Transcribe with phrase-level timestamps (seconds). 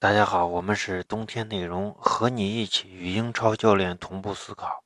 [0.00, 4.82] 大家好，我们是冬天内容，和你一起与英超教练同步思考。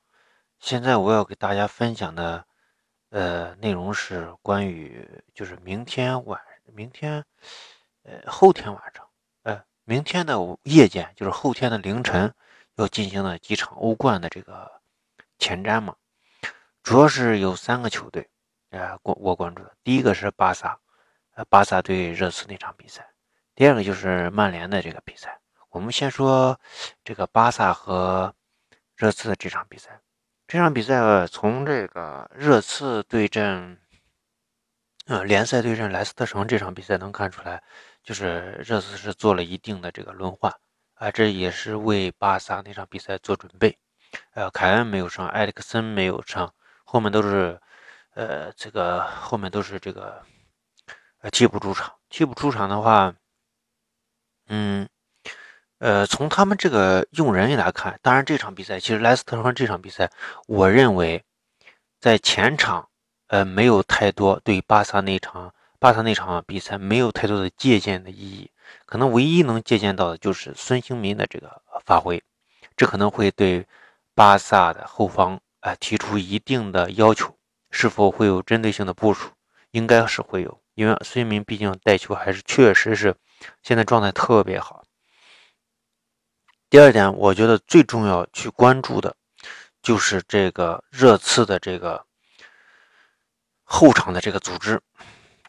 [0.59, 2.45] 现在我要给大家分享的，
[3.11, 7.23] 呃，内容是关于就是明天晚，明天，
[8.03, 9.07] 呃，后天晚上，
[9.43, 12.33] 呃，明天的夜间，就是后天的凌晨
[12.75, 14.69] 要进行的几场欧冠的这个
[15.39, 15.95] 前瞻嘛。
[16.83, 18.29] 主要是有三个球队，
[18.71, 20.77] 呃，我我关注的，第一个是巴萨，
[21.35, 23.14] 呃，巴萨对热刺那场比赛。
[23.55, 26.59] 第二个就是曼联的这个比赛，我们先说
[27.05, 28.35] 这个巴萨和
[28.97, 30.01] 热刺的这场比赛。
[30.45, 33.79] 这场比赛从这个热刺对阵，
[35.05, 37.63] 呃，联赛对阵莱斯特城这场比赛能看出来，
[38.03, 40.53] 就是热刺是做了一定的这个轮换
[40.95, 43.77] 啊，这也是为巴萨那场比赛做准备。
[44.33, 47.57] 呃，凯恩没有上，埃里克森没有上，后面都是，
[48.15, 50.21] 呃，这个后面都是这个，
[51.21, 51.93] 呃，替补出场。
[52.09, 53.15] 替补出场的话。
[54.47, 54.87] 嗯，
[55.79, 60.11] 呃，从他们这个用人来看，当然这场比赛其实莱斯特城这场比赛，
[60.47, 61.23] 我认为
[61.99, 62.89] 在前场，
[63.27, 68.49] 呃，没有太多对巴萨那场巴萨那场比赛没有太多的借鉴的意义，
[68.85, 72.23] 可能唯一能借鉴到的就是孙兴民的这个发挥，
[72.75, 73.65] 这可能会对
[74.13, 77.35] 巴萨的后方啊提出一定的要求，
[77.71, 79.31] 是否会有针对性的部署？
[79.71, 83.15] 应该是会有，因为孙兴民毕竟带球还是确实是。
[83.61, 84.83] 现在状态特别好。
[86.69, 89.15] 第二点，我觉得最重要去关注的，
[89.83, 92.03] 就是这个热刺的这个
[93.63, 94.81] 后场的这个组织，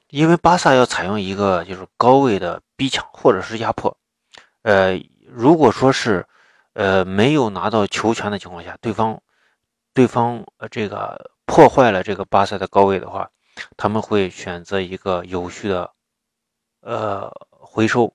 [0.08, 3.96] 因为巴萨要采用一个就是高位的逼抢或者是压迫。
[4.62, 6.26] 呃，如果说是
[6.74, 9.22] 呃没有拿到球权的情况下，对方
[9.94, 13.30] 对方呃这个破坏了这个巴萨的高位的话，
[13.76, 15.92] 他们会选择一个有序的
[16.80, 17.30] 呃。
[17.68, 18.14] 回收，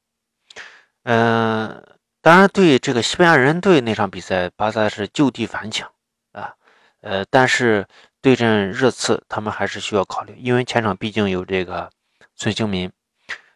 [1.03, 1.83] 嗯，
[2.20, 5.92] 当然，对这个西班牙人队那场比赛，巴萨是就地反抢
[6.31, 6.56] 啊，
[7.02, 7.86] 呃，但是
[8.21, 11.92] 对阵热刺，他们还是需要考虑，因为前场毕竟有这个
[12.36, 12.92] 孙兴民，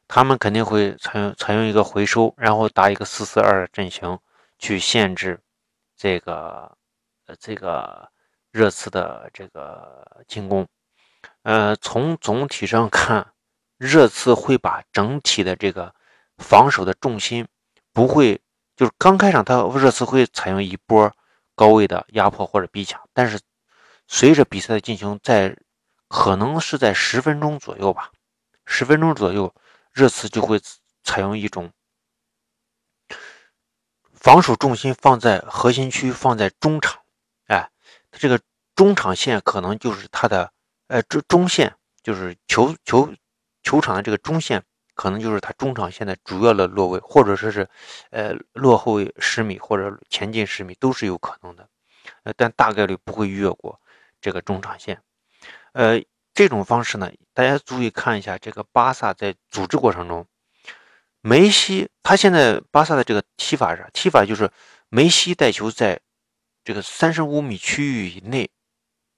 [0.08, 4.20] 他们肯定会采用采用一个回收，然后打一个四四二阵型
[4.59, 5.40] 去限制
[5.98, 6.72] 这个
[7.26, 8.08] 呃这个
[8.52, 10.68] 热刺的这个进攻，
[11.44, 13.31] 呃，从总体上看。
[13.78, 15.94] 热刺会把整体的这个
[16.38, 17.46] 防守的重心
[17.91, 18.41] 不会，
[18.74, 21.14] 就是刚开场他热刺会采用一波
[21.56, 23.38] 高位的压迫或者逼抢，但是
[24.08, 25.58] 随着比赛的进行，在
[26.08, 28.12] 可能是在十分钟左右吧，
[28.66, 29.53] 十分钟左右，
[29.91, 30.58] 热刺就会
[31.03, 31.69] 采用一种
[34.14, 37.02] 防守重心放在核心区，放在中场，
[37.47, 37.69] 哎，
[38.14, 38.40] 这个
[38.74, 40.53] 中场线可能就是他的，
[40.88, 43.13] 呃，中中线就是球球。
[43.68, 44.63] 球场的这个中线
[44.94, 47.68] 可能就是他中场线的主要的落位，或者说是，
[48.12, 51.68] 呃，落后十米或者前进十米都是有可能的，
[52.22, 53.81] 呃，但大概率不会越过
[54.22, 55.01] 这个中场线。
[55.72, 56.00] 呃，
[56.31, 60.28] 这种方式呢，大家注意看一下这个巴萨在组织过程中，
[61.22, 64.52] 梅西他现在巴萨的这个踢法是踢法就是
[64.90, 66.00] 梅西带球在
[66.63, 68.47] 这个三十五米区域以内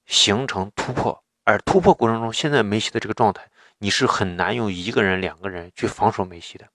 [0.06, 3.50] 形成突破，而突破过程中，现在梅西的这个状态。
[3.78, 6.68] 你是很难用一个人、两个人去防守梅西的。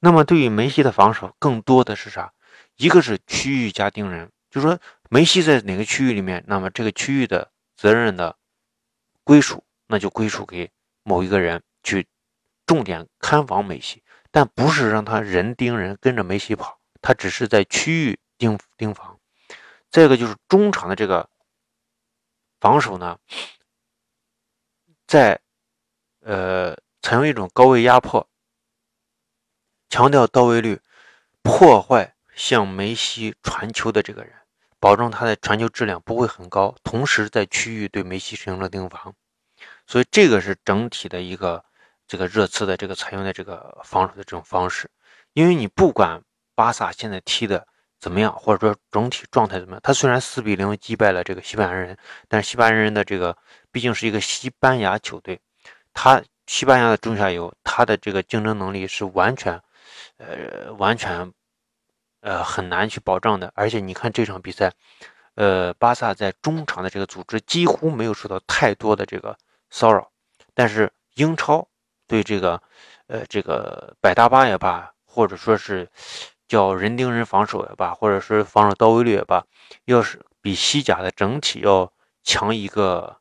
[0.00, 2.30] 那么，对于梅西的防守，更多的是啥？
[2.76, 8.36] 一个是区域加盯人，就是说梅西在哪个区域里面，那么这个区域的责任的
[9.24, 10.70] 归属，那就归属给
[11.02, 12.06] 某一个人去
[12.66, 19.18] 重点看防梅西，但不是让他人盯人跟着梅西跑，他只是在区域盯盯防。
[19.88, 21.30] 再一个就是中场的这个
[22.60, 23.18] 防守呢，
[25.10, 25.40] 在。
[26.22, 28.28] 呃，采用一种高位压迫，
[29.88, 30.78] 强调到位率，
[31.40, 34.30] 破坏向梅西传球的这个人，
[34.78, 39.14] 保证他的传球质量不会很高，同时在区域对梅西实行了盯防，
[39.86, 41.64] 所以这个是整体的一个
[42.06, 44.90] 这个热刺的这个采用的这个防守的这种方式。
[45.32, 46.22] 因为你不管
[46.54, 47.66] 巴萨现在踢的
[48.00, 51.96] 怎么样，或者说整体状态怎么样，他虽然四比零击败了这个西班牙人，
[52.28, 53.36] 但是西班牙人的这个
[53.70, 55.38] 毕竟是一个西班牙球队。
[55.92, 59.60] 他西班牙的中下游，他的这个竞争能力是完全，
[60.16, 61.32] 呃，完全，
[62.20, 63.52] 呃，很难去保障的。
[63.54, 64.72] 而且你看这场比赛，
[65.34, 69.36] 呃，巴萨在中场的这个组织几乎没有受到太多的这个
[69.68, 70.10] 骚扰，
[70.54, 71.68] 但是英超
[72.06, 72.60] 对这个，
[73.08, 75.88] 呃，这个百大巴也罢，或者说是
[76.50, 79.44] 叫人盯人防守也罢，或者是防守到位率也罢，
[79.84, 81.92] 要是比西甲的整体要
[82.24, 83.18] 强一个，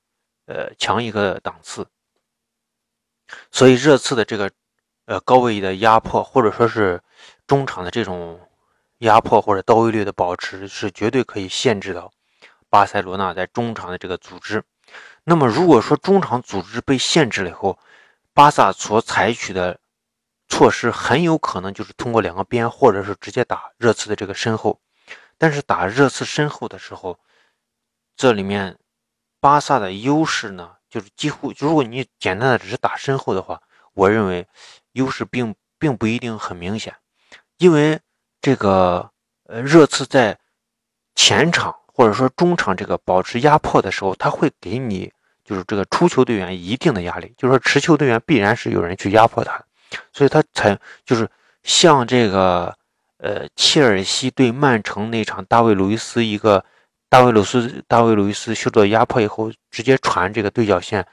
[0.47, 1.85] 呃，强一个档次。
[3.51, 4.49] 所以热刺的这个，
[5.05, 6.99] 呃高位的压迫，或者说是
[7.45, 8.39] 中场的这种
[8.97, 12.11] 压迫或者到位率的保持，是绝对可以限制到
[12.67, 14.63] 巴塞罗那在中场的这个组织。
[15.23, 17.77] 那么如果说中场组织被限制了以后，
[18.33, 19.79] 巴萨所采取的
[20.49, 24.81] 措施很有可能就是通过两个边，或者是直接打热刺的这个身后。
[25.37, 27.17] 但是打热刺身后的时候，
[28.17, 28.77] 这里面
[29.39, 33.61] 巴萨的优势呢，就是几乎，如果你简单的只是打身后的话，
[33.93, 34.45] 我认为
[34.91, 36.93] 优势并并不一定很明显，
[37.57, 37.97] 因为
[38.41, 39.09] 这个
[39.45, 40.37] 呃热刺在
[41.15, 45.09] 前场或者说中场这个保持压迫的时候，他会给你
[45.45, 49.63] 就是这个出球队员一定的压力，就是说持球队员必然是有人去压迫他，
[50.13, 51.29] 所以他才就是
[51.63, 52.75] 像这个。
[53.21, 56.63] 呃，切尔西对曼城那场，大卫·路易斯一个
[57.09, 61.05] 大卫·鲁斯，大卫·路易斯受到压迫以后，直接传这个对角线，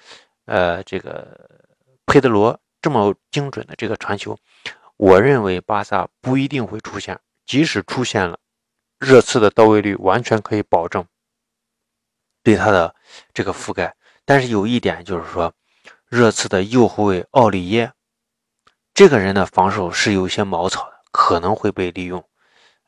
[0.44, 1.50] 呃，这个
[2.06, 4.38] 佩德罗这么精准的这个传球，
[4.96, 8.38] 我认为巴萨不一定会出现，即使出现了，
[9.00, 11.04] 热刺的到位率完全可以保证
[12.44, 12.94] 对他的
[13.34, 13.92] 这个覆盖。
[14.24, 15.52] 但是有一点就是说，
[16.08, 17.90] 热刺的右后卫奥里耶
[18.96, 20.96] 这个人的防守是有一些茅草的。
[21.12, 22.22] 可能会被利用，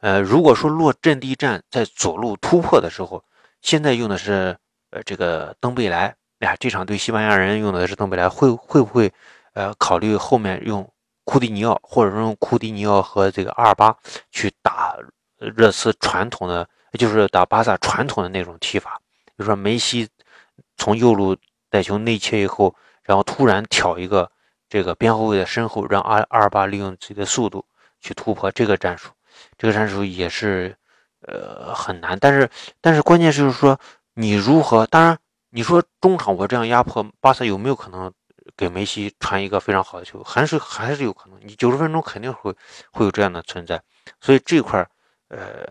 [0.01, 3.25] 呃，如果说落阵地战在左路突破的时候，
[3.63, 4.55] 现在用的是
[4.91, 9.11] 呃这个登贝莱，哎呀，这场对西班牙人用的是登贝莱，会会不会
[9.55, 10.87] 呃考虑后面用
[11.25, 13.97] 库蒂尼奥，或者说用库蒂尼奥和这个阿尔巴
[14.31, 14.95] 去打
[15.39, 16.69] 热刺传统的，
[16.99, 20.07] 就是打巴萨传统的那种踢法，比如说梅西
[20.77, 21.35] 从右路
[21.71, 22.75] 带球内切以后，
[23.05, 24.31] 然后突然挑一个
[24.69, 27.65] 这个边后卫的身后，让阿阿尔巴利用自己的速度。
[28.00, 29.11] 去突破这个战术，
[29.56, 30.73] 这个战术也是，
[31.23, 32.17] 呃，很难。
[32.20, 32.49] 但是，
[32.81, 33.76] 但是关键是就是说，
[34.15, 34.87] 你如何？
[34.87, 35.19] 当然，
[35.50, 38.12] 你说中场我这样压迫巴萨，有没有可能
[38.56, 40.23] 给梅西传一个非常好的球？
[40.23, 41.37] 还是还是有可能。
[41.43, 42.55] 你九十分钟肯定会
[42.93, 43.82] 会有这样的存在。
[44.21, 44.88] 所以这块
[45.26, 45.67] 呃，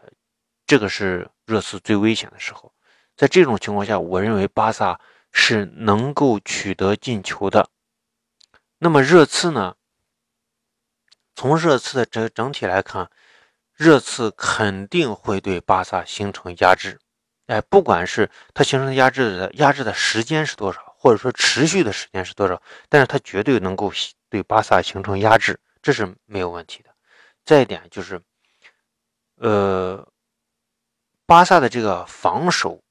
[0.65, 2.69] 这个是热刺最危险的时候。
[3.15, 4.99] 在这种情况下，我认为巴萨
[5.31, 7.69] 是能够取得进球的。
[8.79, 9.75] 那么热刺呢？
[11.35, 13.11] 从热刺的整整体来看，
[13.73, 16.99] 热刺肯定会对巴萨形成压制，
[17.45, 23.91] 哎，不管是它形成压制的压制的时间是多少，或者说持续的时间是多少，但是它绝对能够
[24.29, 26.89] 对巴萨形成压制，这是没有问题的。
[27.45, 28.21] 再一点就是，
[29.35, 30.07] 呃，
[31.25, 32.83] 巴萨的这个防守，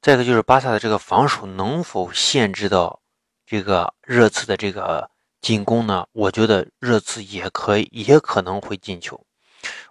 [0.00, 3.01] 再一个就是巴萨的这个防守能否限制到
[3.46, 5.10] 这个热刺的这个。
[5.42, 6.06] 进攻呢？
[6.12, 9.26] 我觉得热刺也可以，也可能会进球。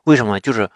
[0.06, 0.40] 为什么？
[0.40, 0.72] 就是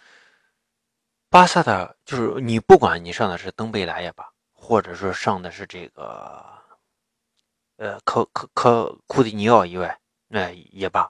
[1.30, 6.46] 巴萨的，就是你不管你上的是登贝莱也罢，或者说上的是这个，
[7.78, 9.98] 呃，科科科库蒂尼奥以外，
[10.28, 11.10] 那也罢。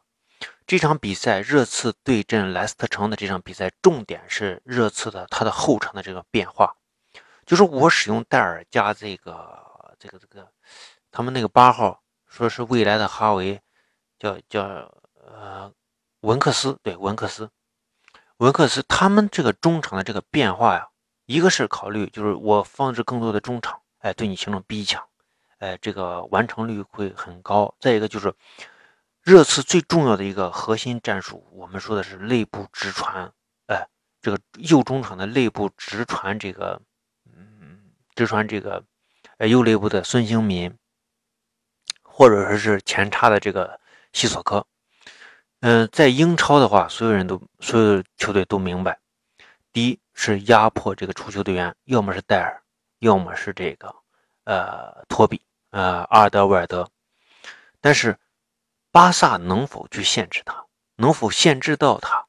[0.67, 6.75] 这场比赛热刺对阵莱斯特城的这场比赛，重点是热刺的他的后场的这个变化，
[7.47, 10.47] 就是我使用戴尔加这个这个这个
[11.15, 12.01] 他们那个八号。
[12.27, 13.61] 说是未来的哈维，
[14.19, 14.61] 叫叫
[15.13, 15.71] 呃
[16.19, 17.49] 文克斯，对文克斯，
[18.37, 20.89] 文克斯他们这个中场的这个变化呀，
[21.27, 25.01] 一个是考虑就是我放置更多的中场，哎，对你形成逼抢，
[25.59, 27.73] 哎，这个完成率会很高。
[27.79, 28.33] 再一个就是
[29.21, 33.31] 热刺最重要的一个核心战术，我们说的是内部直传，
[33.67, 33.87] 哎，
[34.21, 36.81] 这个右中场的内部直传，这个
[37.33, 38.83] 嗯，直传这个
[39.37, 40.77] 呃右内部的孙兴民。
[42.17, 43.77] 或者说是前插的这个
[44.13, 44.65] 西索科，
[45.59, 48.97] 嗯，在英超的话，所有人都所有球队都明白，
[49.73, 52.63] 第一是压迫这个出球队员，要么是戴尔，
[52.99, 53.93] 要么是这个
[54.45, 55.41] 呃托比，
[55.71, 56.89] 呃阿尔德韦尔德。
[57.81, 58.17] 但是
[58.91, 62.25] 巴萨能否去限制他，能否限制到他，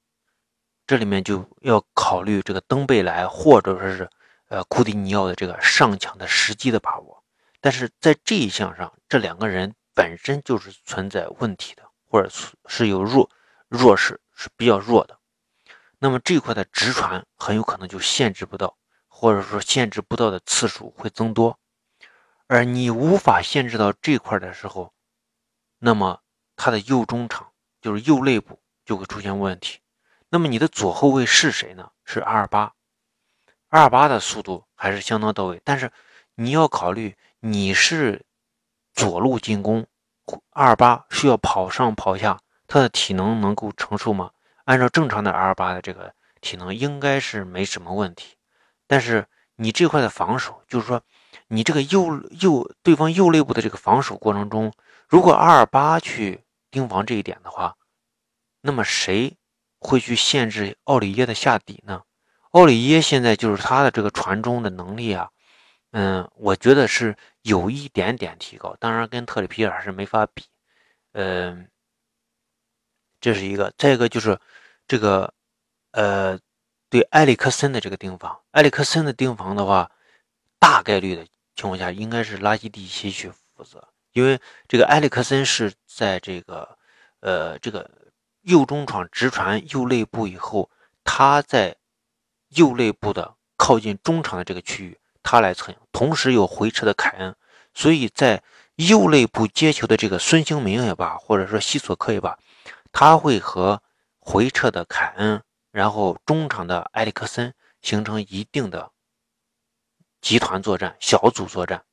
[0.84, 4.10] 这里面就要考虑这个登贝莱或者说是
[4.48, 7.15] 呃库蒂尼奥的这个上抢的时机的把握。
[7.66, 12.30] 但是在这一项上，这两个人本身就是存在问题的，或者
[12.68, 13.28] 是有弱
[13.66, 15.18] 弱势是比较弱的。
[15.98, 21.58] 那么这块的直传很有可能就限制不到，或者说限制不到的次数会增多。
[22.46, 24.94] 而你无法限制到这块的时候，
[25.80, 26.20] 那么
[26.54, 29.80] 他的右中场就是右肋部就会出现问题。
[30.28, 31.90] 那么你的左后卫是谁呢？
[32.04, 32.74] 是阿尔巴。
[33.70, 35.90] 阿尔巴的速度还是相当到位，但是
[36.36, 37.16] 你要考虑。
[37.48, 38.24] 你是
[38.92, 39.86] 左路进攻，
[40.50, 44.32] 阿尔巴需要跑上跑下，他的体能能够承受吗？
[44.64, 48.34] 按照正常的阿尔巴的这个体能，应该是没什么问题。
[48.88, 49.24] 但是
[49.54, 51.00] 你这块的防守，就是说
[51.46, 54.72] 你这个右右对方右肋部的这个防守过程中，
[55.08, 57.76] 如果阿尔巴去盯防这一点的话，
[58.60, 59.36] 那么谁
[59.78, 62.02] 会去限制奥里耶的下底呢？
[62.50, 65.30] 奥里耶现在就是他的这个传中的能力啊，
[65.92, 70.44] 嗯，我觉得是有一点点提高，当然跟特里皮尔是没法比，
[71.12, 71.68] 嗯，
[73.20, 73.72] 这是一个。
[73.78, 74.38] 再一个就是
[74.86, 75.32] 这个，
[75.92, 76.38] 呃，
[76.90, 79.90] 对埃里克森的这个盯防，埃里克森的盯防的话，
[80.58, 81.24] 大概率的
[81.54, 86.78] 情况下应该是拉基蒂奇去负责，因为这个埃里克森是在这个，
[87.20, 87.90] 呃，这个
[88.42, 90.70] 右中场直传右肋部以后，
[91.04, 91.76] 他在。
[92.50, 94.96] 右肋部的靠近中场的这个区域，
[95.26, 97.34] 他来策应，同时有回撤的凯恩，
[97.74, 98.44] 所以在
[98.76, 102.38] 右肋部接球的这个孙兴民也罢，或者说西索科也罢，
[102.92, 103.82] 他会和
[104.20, 105.42] 回撤的凯恩，
[105.72, 107.52] 然后中场的埃里克森
[107.82, 108.92] 形成一定的
[110.20, 111.84] 集团作战、小组作战，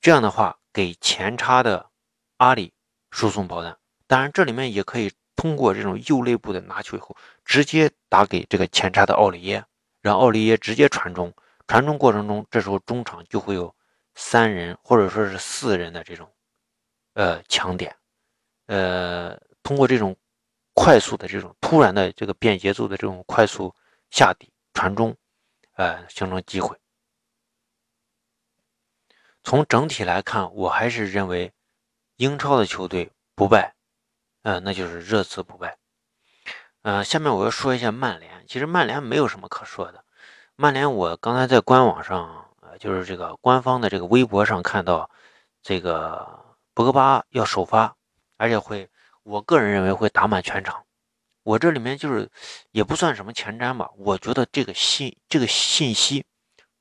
[0.00, 1.90] 这样的话给前插的
[2.38, 2.72] 阿里
[3.10, 3.76] 输送炮弹。
[4.06, 5.12] 当然，这里面也可以。
[5.40, 9.64] 通过这种右肋部的拿球以后，直接打给这个前插的奥利耶，
[10.02, 11.32] 让奥利耶直接传中。
[11.68, 13.72] 传中过程中，这时候中场就会有
[14.16, 16.28] 三人或者说是四人的这种
[17.12, 17.94] 呃强点，
[18.66, 20.16] 呃，通过这种
[20.74, 23.72] 快速的这种突然的这个变节奏的这种快速
[24.10, 25.14] 下底传中，
[25.74, 26.76] 呃，形成机会。
[29.44, 31.52] 从整体来看，我还是认为
[32.16, 33.74] 英超的球队不败。
[34.42, 35.76] 呃，那就是热刺不败。
[36.82, 38.46] 呃，下面我要说一下曼联。
[38.46, 40.04] 其实曼联没有什么可说的。
[40.60, 45.08] 曼联，我刚才在官网上，呃，就是这个官方的这个微博上看到，
[45.62, 46.28] 这个
[46.74, 47.94] 博格巴要首发，
[48.36, 48.90] 而且会，
[49.22, 50.84] 我个人认为会打满全场。
[51.44, 52.28] 我这里面就是
[52.72, 56.24] 也不算什么前瞻吧，我觉得这个信这个信息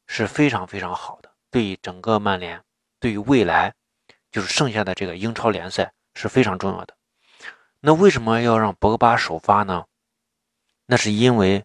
[0.07, 2.59] 是非常非常好的，对于整个曼联，
[2.99, 3.71] 对于未来，
[4.31, 6.95] 就是剩下的这个英超联赛是非常重要的。
[7.79, 9.85] 那为什么要让博格巴首发呢？
[10.87, 11.63] 那是因为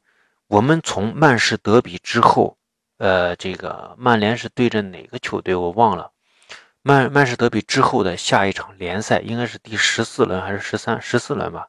[0.52, 2.58] 我们从曼市德比之后，
[2.98, 6.12] 呃，这个曼联是对阵哪个球队我忘了。
[6.82, 11.68] 曼曼市德比之后的下一场联赛应该是第十四轮还是十三十四轮吧？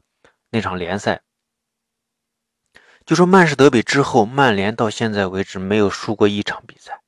[0.49, 1.21] 那场联赛，
[3.05, 6.99] 就说曼市德比之后，曼联到现在为止没有输过一场比赛。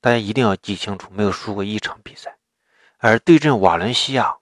[0.00, 2.38] 大家一定要记清楚，没有输过一场比赛。
[2.98, 4.38] 而对阵瓦伦西亚。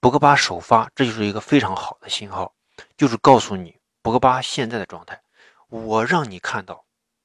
[0.00, 2.52] 博格巴首发，这就是一个非常好的信号，
[2.96, 5.22] 就是告诉你博格巴现在的状态。
[5.72, 6.84] 我让你看到，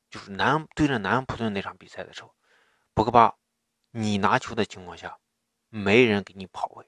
[0.10, 2.34] 就是南对着南安普顿那场比赛的时候，
[2.94, 3.36] 博格巴，
[3.92, 5.18] 你拿球的情况下，
[5.68, 6.86] 没人给你跑位；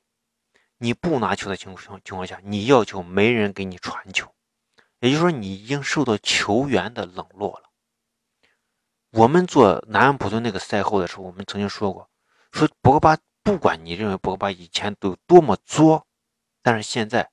[0.77, 4.33] 你不拿球的情况情况下，你要求没人给你传球。
[5.01, 7.69] 也就是说，你已经受到球员的冷落了。
[9.11, 12.09] 我们做南安普顿那个赛后的时候，我们曾经说过，
[12.53, 13.17] 说博格巴。
[13.41, 16.05] 不管你认为博格巴以前都多么作，
[16.61, 17.31] 但是现在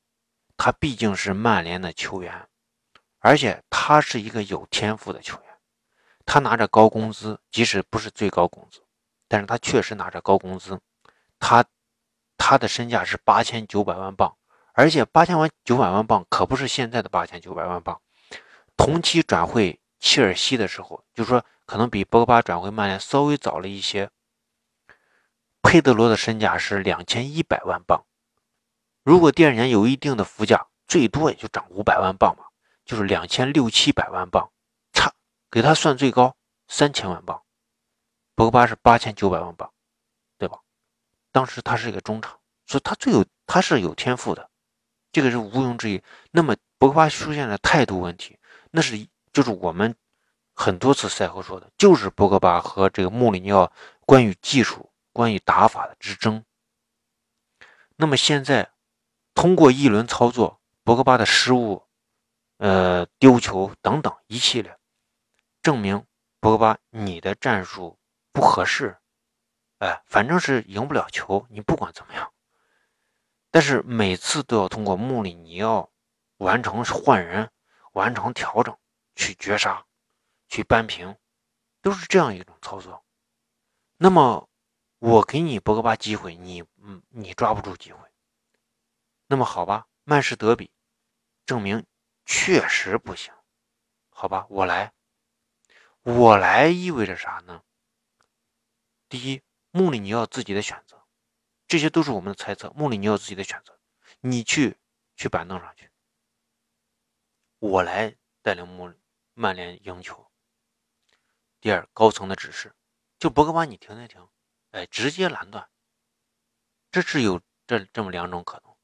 [0.57, 2.49] 他毕竟是曼联的球员，
[3.27, 5.45] 而且他是一个有天赋的球员。
[6.25, 8.81] 他拿着高工资，即使不是最高工资，
[9.27, 10.81] 但是他确实拿着高工资。
[11.41, 11.65] 他
[12.39, 14.37] 他的身价是八千九百万镑，
[14.75, 18.01] 而且八千万九百万镑可不是现在的八千九百万镑。
[18.77, 24.09] 同期转会切尔西的时候，就说可能比博格巴转会曼联稍微早了一些。
[25.63, 28.05] 佩德罗的身价是两千一百万镑，
[29.03, 32.45] 如果第二年有一定的福价，最多也就涨五百万镑嘛，
[32.87, 34.51] 就是两千六七百万镑，
[34.95, 35.13] 差
[35.51, 36.35] 给他算最高
[36.69, 37.43] 三千万镑。
[38.35, 39.71] 博格巴是八千九百万镑，
[40.39, 40.59] 对吧？
[41.31, 44.49] 当时他是一个中场，所以他最有他是有天赋的，
[45.13, 46.03] 这个是毋庸置疑。
[46.31, 48.39] 那么博格巴出现了态度问题，
[48.71, 49.95] 那是就是我们
[50.55, 53.71] 很多次赛后说的，就是博格巴和这个穆里尼奥
[54.07, 54.91] 关于技术。
[55.13, 56.45] 关于打法的之争，
[57.97, 58.71] 那么现在
[59.33, 61.86] 通过一轮操作，博格巴的失误、
[62.59, 64.79] 呃丢球等等一系列，
[65.63, 66.07] 证明
[66.41, 67.99] 博格巴你的战术
[68.33, 68.99] 不合适，
[69.79, 72.33] 哎，反正是赢不了球，你不管怎么样，
[73.51, 75.91] 但是每次都要通过穆里尼奥
[76.39, 77.51] 完成换人、
[77.93, 78.77] 完成调整
[79.15, 79.85] 去绝杀、
[80.49, 81.17] 去扳平，
[81.83, 83.05] 都是这样一种操作，
[83.97, 84.49] 那么。
[84.99, 87.99] 我给你博格巴机会，你嗯，你抓不住机会。
[89.27, 90.73] 那么好吧，曼市德比
[91.45, 91.85] 证明
[92.27, 93.33] 确实不行。
[94.11, 94.93] 好吧，我来，
[96.03, 97.63] 我来意味着啥呢？
[99.09, 101.07] 第一，穆里尼奥自己的选择，
[101.69, 102.71] 这些都是我们的猜测。
[102.71, 103.79] 穆里尼奥自己的选择，
[104.21, 104.77] 你去
[105.17, 105.91] 去板凳上去，
[107.59, 108.93] 我来带领穆
[109.35, 110.31] 曼联赢球。
[111.61, 112.75] 第二，高层的指示，
[113.19, 114.29] 就博格巴，你停停停。
[114.73, 115.69] 哎，直接拦断，
[116.91, 118.75] 这是有这这么两种可能。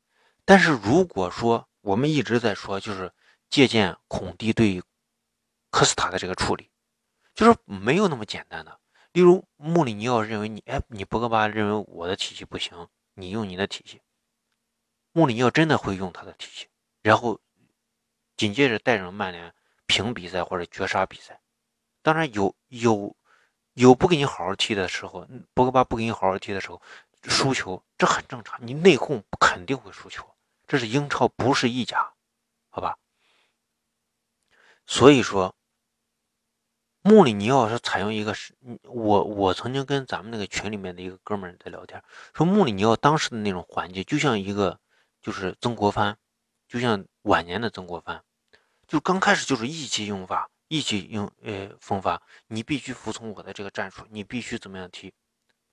[0.45, 3.13] 但是如果说我们一直在说，就是
[3.53, 4.83] 借鉴孔蒂对
[5.69, 6.71] 科斯塔的这个处理，
[7.35, 8.81] 就是没有那么简单的。
[9.13, 14.01] 例如穆里尼奥认为你，哎，你博格巴认为我的体系不行，你用你的体系。
[15.13, 16.69] 穆里尼奥真的会用他的体系，
[17.03, 17.39] 然后
[18.39, 19.55] 紧接着带着曼联
[19.85, 21.39] 平比赛或者绝杀比赛。
[22.01, 23.15] 当然有有
[23.75, 26.81] 有不给你好好踢的时候，博格巴不给你好好踢的时候，
[27.25, 28.59] 输球这很正常。
[28.67, 30.27] 你内讧肯定会输球，
[30.67, 32.15] 这是英超，不是意甲，
[32.71, 32.97] 好吧？
[34.87, 35.55] 所以说。
[37.05, 42.01] 穆里尼奥是采用一个是，我我曾经跟咱们那个群里面的一个哥们在聊天，
[42.33, 44.79] 说穆里尼奥当时的那种环境就像一个
[45.21, 46.17] 就是曾国藩，
[46.69, 48.23] 就像晚年的曾国藩，
[48.87, 55.13] 就刚开始就是意气用法，意气用呃风发，你必须服从我的这个战术，你必须怎么样踢，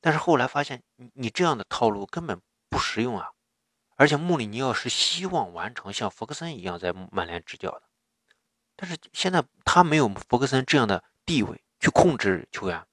[0.01, 3.29] 但是后来发现你你这样的套路根本不实用啊，
[3.97, 7.83] 而且穆里尼奥是希望完成像弗格森一样在曼联执教的，
[8.79, 11.03] 但是现在他没有弗格森这样的。
[11.25, 12.83] 地位去控制球员，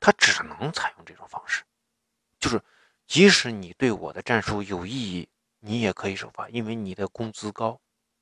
[0.00, 1.62] 他只能采用这种方式，
[2.40, 2.58] 就是
[3.06, 5.28] 即使你对我的战术有异议，
[5.60, 7.78] 你也可以首发，因为你的工资高，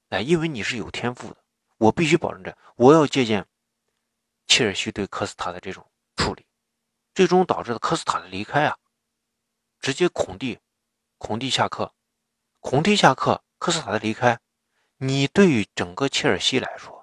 [0.08, 1.36] 哎，因为你是有天赋的，
[1.78, 3.46] 我必须保证这，我要借鉴
[4.48, 6.44] 切尔西对科斯塔的这种处理，
[7.14, 8.76] 最终导致了科斯塔的离开啊，
[9.78, 10.58] 直接孔蒂，
[11.16, 11.94] 孔蒂下课，
[12.58, 14.40] 孔蒂下课，科斯塔的离开，
[14.96, 16.99] 你对于整个切尔西来说，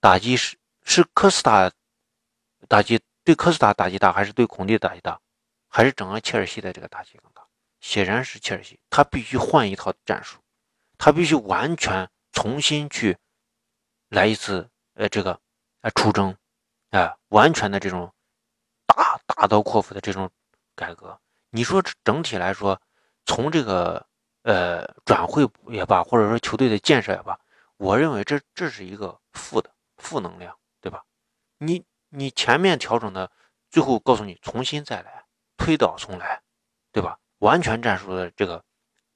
[0.00, 0.56] 打击是。
[0.90, 1.70] 是科斯塔
[2.66, 5.20] 打击对科斯塔打击大，还是对孔蒂打击大，
[5.68, 7.46] 还是整个切尔西的这个打击更大？
[7.82, 10.38] 显然是切尔西，他必须换一套战术，
[10.96, 13.18] 他必须完全重新去
[14.08, 15.38] 来一次，呃，这个
[15.82, 16.34] 呃出征，
[16.88, 18.10] 哎，完全的这种
[18.86, 20.30] 大大刀阔斧的这种
[20.74, 21.20] 改革。
[21.50, 22.80] 你说整体来说，
[23.26, 24.06] 从这个
[24.40, 27.38] 呃转会也罢，或者说球队的建设也罢，
[27.76, 30.56] 我认为这这是一个负的负能量。
[30.80, 31.04] 对吧？
[31.58, 33.32] 你你前面调整的，
[33.68, 36.40] 最后告诉你重新再来，推倒重来，
[36.92, 37.18] 对吧？
[37.38, 38.64] 完全战术的这个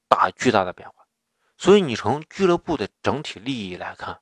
[0.09, 1.07] 大巨大的变化，
[1.57, 4.21] 所以你从俱乐部的整体利益来看，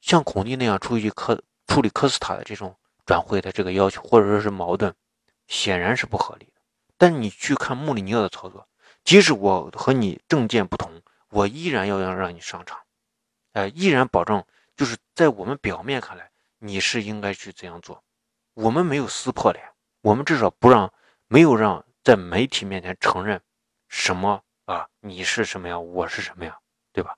[0.00, 4.94] 像孔蒂那样处理科处理科斯塔的这种转会的这个要求，或者说是矛盾，
[5.48, 6.62] 显然是不合理的。
[6.96, 8.68] 但你去看穆里尼奥的操作，
[9.02, 12.78] 即使我和你政见不同，我依然要要让你上场，
[13.52, 14.46] 哎，依然保证。
[14.80, 18.02] 就是在我们表面看来，你是应该去这样做，
[18.54, 19.62] 我们没有撕破脸，
[20.00, 20.90] 我们至少不让，
[21.26, 23.42] 没有让在媒体面前承认
[23.88, 26.62] 什么啊，你是什么样，我是什么样，
[26.94, 27.14] 对吧？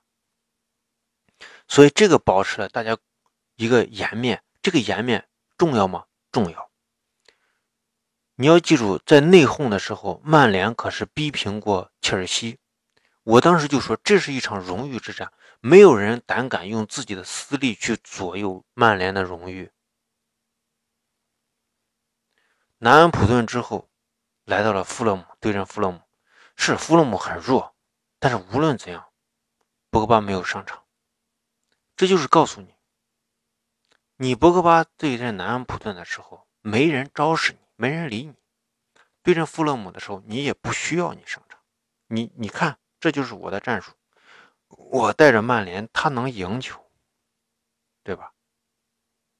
[1.69, 2.97] 所以这个保持了大家
[3.55, 6.03] 一个颜面，这个颜面重要吗？
[6.33, 6.69] 重要。
[8.35, 12.59] 你要记住，在内讧的时候，曼联可是逼平过切尔西。
[13.23, 15.31] 我当时就说，这是一场荣誉之战，
[15.65, 19.71] 没有人胆敢用自己的私利去左右曼联的荣誉。
[22.79, 23.89] 南安普顿之后，
[24.43, 26.01] 来到了富勒姆对阵富勒姆，
[26.57, 27.77] 是富勒姆很弱，
[28.19, 29.13] 但是无论怎样，
[29.89, 30.83] 博格巴没有上场，
[31.95, 32.75] 这就是告诉你，
[34.17, 38.33] 你博格巴对阵南安普顿的时候，没人招视你，没人理你；
[39.21, 41.57] 对阵富勒姆的时候，你也不需要你上场，
[42.07, 42.77] 你你看。
[42.99, 43.91] 这就是我的战术，
[44.77, 46.83] 我带着曼联，他能赢球，
[48.03, 48.33] 对吧？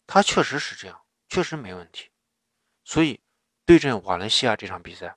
[0.06, 2.10] 他确实是这样，确实没问题。
[2.84, 3.22] 所以
[3.66, 5.16] 对阵瓦伦西亚这场比赛，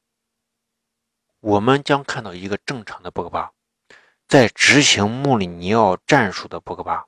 [1.41, 3.53] 我们将看到一个正常的博格巴，
[4.29, 7.07] 在执行穆里尼奥战术的博格巴。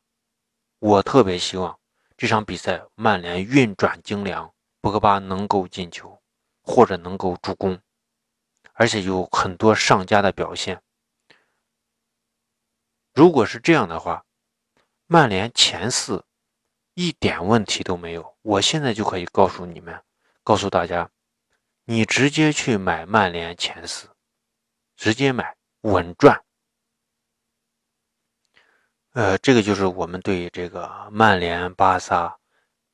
[0.80, 1.78] 我特别希望
[2.16, 6.20] 这场比赛曼联运转精良，博格巴能够进球
[6.62, 7.80] 或者能够助攻，
[8.74, 10.82] 而且有很多上佳的表现。
[13.18, 14.24] 如果是这样的话，
[15.08, 16.24] 曼联前四
[16.94, 18.36] 一点问题都没有。
[18.42, 20.00] 我现在就可以告诉你们，
[20.44, 21.10] 告诉大家，
[21.84, 24.08] 你直接去买曼联前四，
[24.94, 26.44] 直接买稳赚。
[29.14, 32.38] 呃，这个就是我们对这个曼联、巴萨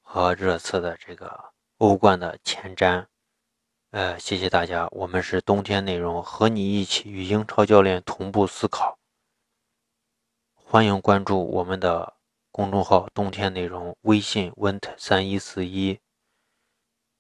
[0.01, 3.05] 和热刺的这个欧冠的前瞻。
[3.91, 8.99] 呃，谢谢大家，我们是冬天内容，和你一起与英超教练同步思考。
[10.75, 12.15] 欢迎关注我们的
[12.51, 16.01] 公众号“冬天内容”，微信 “went 三一四一”。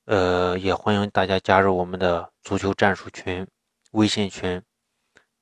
[0.06, 3.46] 呃，也欢迎大家加入我们的足球战术群
[3.92, 4.60] 微信群。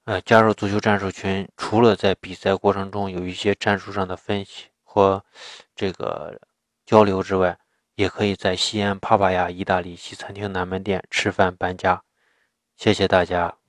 [0.05, 5.25] 呃，加入足球战术群，除了在比赛过程中有一些战术上的分析和
[5.75, 6.39] 这个
[6.85, 7.59] 交流之外，
[7.95, 12.03] 也可以在西安帕帕亚意大利西餐厅南门店吃饭搬家。
[12.77, 13.62] 谢谢大家。